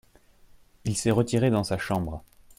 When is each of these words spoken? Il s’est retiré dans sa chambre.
Il 0.83 0.97
s’est 0.97 1.11
retiré 1.11 1.51
dans 1.51 1.63
sa 1.63 1.77
chambre. 1.77 2.23